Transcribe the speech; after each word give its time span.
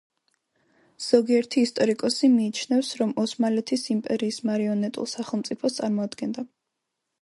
ზოგიერთი 1.07 1.63
ისტორიკოსი 1.67 2.31
მიიჩნევს, 2.37 2.91
რომ 3.03 3.13
ოსმალეთის 3.27 3.87
იმპერიის 3.97 4.43
მარიონეტულ 4.51 5.13
სახელმწიფოს 5.17 5.81
წარმოადგენდა. 5.83 6.53